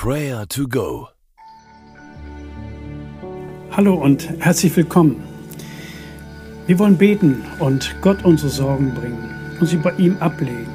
[0.00, 1.08] Prayer to Go.
[3.72, 5.20] Hallo und herzlich willkommen.
[6.68, 10.70] Wir wollen beten und Gott unsere Sorgen bringen und sie bei ihm ablegen,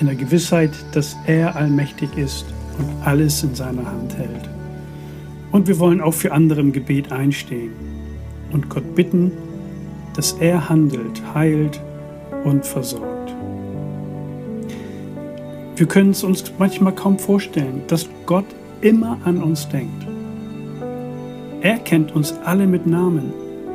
[0.00, 2.44] in der Gewissheit, dass er allmächtig ist
[2.76, 4.50] und alles in seiner Hand hält.
[5.50, 7.72] Und wir wollen auch für andere im Gebet einstehen
[8.52, 9.32] und Gott bitten,
[10.14, 11.80] dass er handelt, heilt
[12.44, 13.17] und versorgt.
[15.78, 18.46] Wir können es uns manchmal kaum vorstellen, dass Gott
[18.80, 20.08] immer an uns denkt.
[21.60, 23.32] Er kennt uns alle mit Namen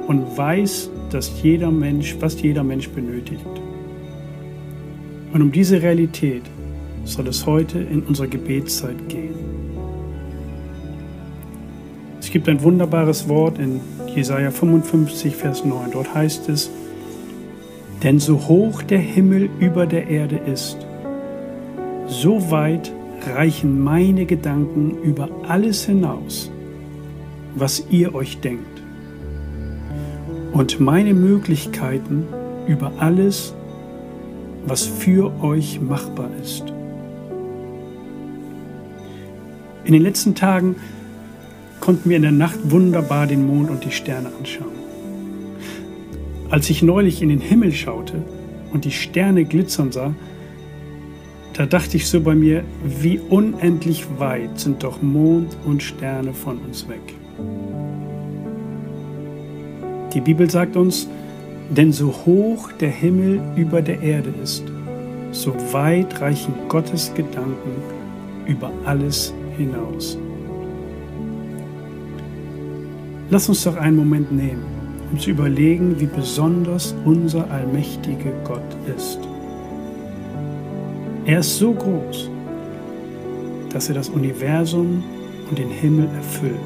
[0.07, 3.45] und weiß, dass jeder Mensch, was jeder Mensch benötigt.
[5.31, 6.43] Und um diese Realität
[7.05, 9.35] soll es heute in unserer Gebetszeit gehen.
[12.19, 13.79] Es gibt ein wunderbares Wort in
[14.13, 15.91] Jesaja 55, Vers 9.
[15.91, 16.69] Dort heißt es:
[18.03, 20.85] Denn so hoch der Himmel über der Erde ist,
[22.07, 22.91] so weit
[23.25, 26.51] reichen meine Gedanken über alles hinaus,
[27.55, 28.81] was ihr euch denkt.
[30.51, 32.25] Und meine Möglichkeiten
[32.67, 33.53] über alles,
[34.65, 36.63] was für euch machbar ist.
[39.85, 40.75] In den letzten Tagen
[41.81, 44.71] konnten wir in der Nacht wunderbar den Mond und die Sterne anschauen.
[46.49, 48.23] Als ich neulich in den Himmel schaute
[48.71, 50.13] und die Sterne glitzern sah,
[51.53, 56.57] da dachte ich so bei mir, wie unendlich weit sind doch Mond und Sterne von
[56.57, 57.13] uns weg.
[60.13, 61.07] Die Bibel sagt uns,
[61.69, 64.63] denn so hoch der Himmel über der Erde ist,
[65.31, 67.71] so weit reichen Gottes Gedanken
[68.47, 70.17] über alles hinaus.
[73.29, 74.63] Lass uns doch einen Moment nehmen,
[75.11, 78.61] um zu überlegen, wie besonders unser allmächtiger Gott
[78.95, 79.19] ist.
[81.25, 82.29] Er ist so groß,
[83.71, 85.01] dass er das Universum
[85.49, 86.59] und den Himmel erfüllt.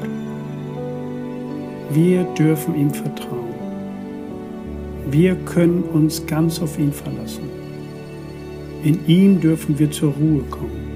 [1.90, 3.54] Wir dürfen ihm vertrauen.
[5.10, 7.48] Wir können uns ganz auf ihn verlassen.
[8.82, 10.88] In ihm dürfen wir zur Ruhe kommen.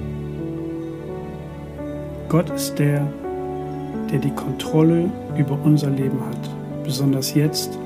[2.28, 3.06] Gott ist der,
[4.10, 6.50] der die Kontrolle über unser Leben hat,
[6.82, 7.78] besonders jetzt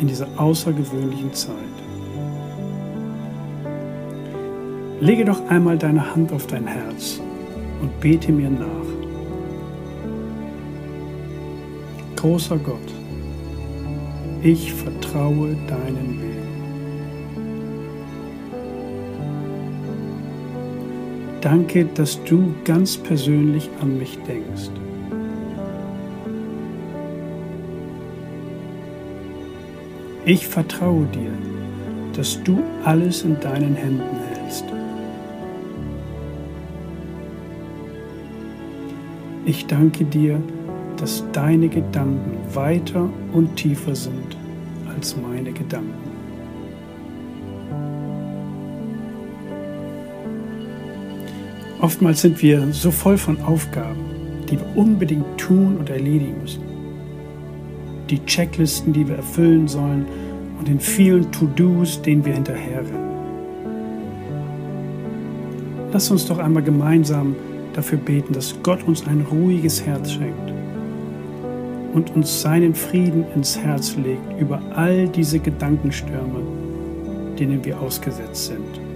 [0.00, 1.54] in dieser außergewöhnlichen Zeit.
[5.00, 7.20] Lege doch einmal deine Hand auf dein Herz
[7.80, 8.66] und bete mir nach.
[12.16, 12.92] Großer Gott,
[14.42, 16.38] ich vertraue deinen Willen.
[21.40, 24.70] Danke, dass du ganz persönlich an mich denkst.
[30.24, 31.30] Ich vertraue dir,
[32.14, 34.17] dass du alles in deinen Händen
[39.48, 40.42] Ich danke dir,
[40.98, 44.36] dass deine Gedanken weiter und tiefer sind
[44.94, 45.94] als meine Gedanken.
[51.80, 54.04] Oftmals sind wir so voll von Aufgaben,
[54.50, 56.64] die wir unbedingt tun und erledigen müssen.
[58.10, 60.04] Die Checklisten, die wir erfüllen sollen
[60.58, 63.08] und den vielen To-Dos, denen wir hinterherrennen.
[65.90, 67.34] Lass uns doch einmal gemeinsam
[67.78, 70.52] dafür beten, dass Gott uns ein ruhiges Herz schenkt
[71.94, 76.42] und uns seinen Frieden ins Herz legt über all diese Gedankenstürme,
[77.38, 78.87] denen wir ausgesetzt sind.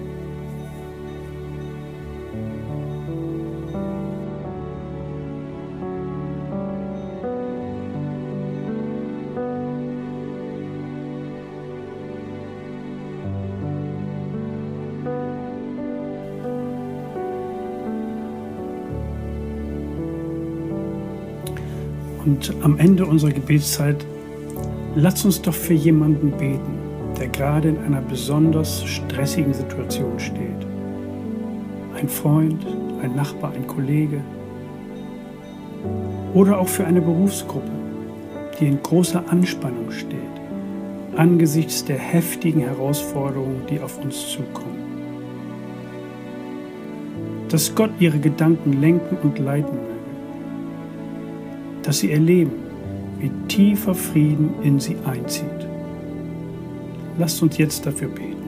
[22.25, 24.05] Und am Ende unserer Gebetszeit,
[24.95, 26.79] lasst uns doch für jemanden beten,
[27.19, 30.67] der gerade in einer besonders stressigen Situation steht.
[31.97, 32.65] Ein Freund,
[33.03, 34.21] ein Nachbar, ein Kollege.
[36.33, 37.71] Oder auch für eine Berufsgruppe,
[38.59, 40.19] die in großer Anspannung steht,
[41.17, 44.81] angesichts der heftigen Herausforderungen, die auf uns zukommen.
[47.49, 49.92] Dass Gott ihre Gedanken lenken und leiten will
[51.83, 52.53] dass sie erleben,
[53.19, 55.47] wie tiefer Frieden in sie einzieht.
[57.19, 58.42] Lasst uns jetzt dafür beten.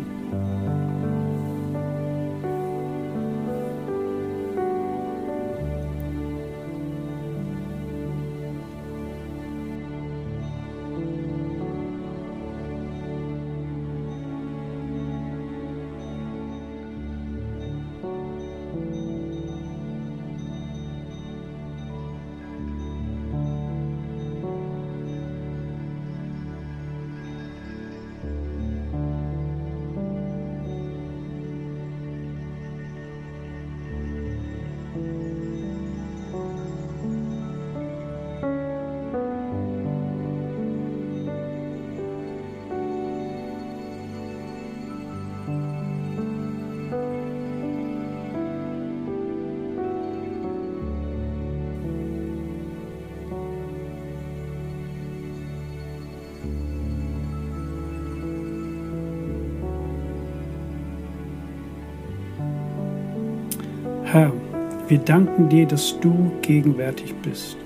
[64.15, 67.57] Wir danken dir, dass du gegenwärtig bist.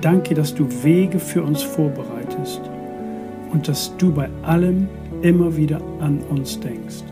[0.00, 2.60] Danke, dass du Wege für uns vorbereitest
[3.50, 4.88] und dass du bei allem
[5.22, 7.02] immer wieder an uns denkst.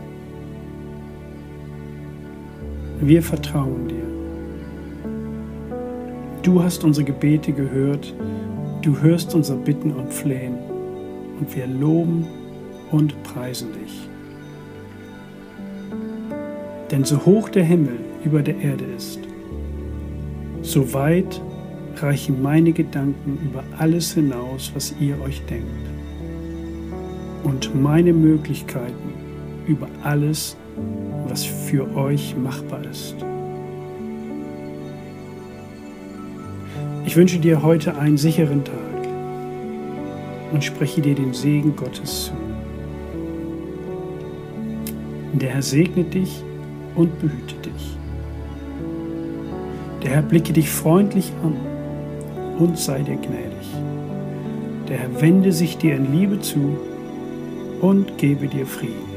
[3.01, 4.07] Wir vertrauen dir.
[6.43, 8.13] Du hast unsere Gebete gehört,
[8.81, 10.55] du hörst unser Bitten und Flehen
[11.41, 12.25] und wir loben
[12.91, 14.07] und preisen dich.
[16.91, 19.19] Denn so hoch der Himmel über der Erde ist,
[20.61, 21.41] so weit
[21.97, 25.67] reichen meine Gedanken über alles hinaus, was ihr euch denkt.
[27.43, 29.13] Und meine Möglichkeiten
[29.67, 30.55] über alles,
[31.27, 33.15] was für euch machbar ist.
[37.05, 38.75] Ich wünsche dir heute einen sicheren Tag
[40.51, 42.33] und spreche dir den Segen Gottes zu.
[45.37, 46.43] Der Herr segne dich
[46.97, 47.97] und behüte dich.
[50.03, 51.55] Der Herr blicke dich freundlich an
[52.59, 53.67] und sei dir gnädig.
[54.89, 56.77] Der Herr wende sich dir in Liebe zu
[57.81, 59.07] und gebe dir Frieden.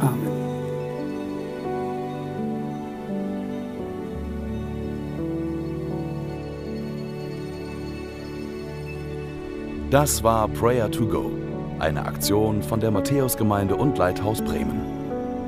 [0.00, 0.32] Amen.
[9.90, 11.30] Das war Prayer to Go,
[11.78, 15.01] eine Aktion von der Matthäusgemeinde und Leithaus Bremen.